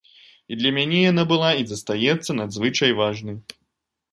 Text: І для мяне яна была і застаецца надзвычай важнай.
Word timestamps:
І 0.53 0.55
для 0.61 0.69
мяне 0.77 0.99
яна 1.11 1.25
была 1.31 1.51
і 1.65 1.67
застаецца 1.73 2.37
надзвычай 2.41 2.91
важнай. 3.03 3.37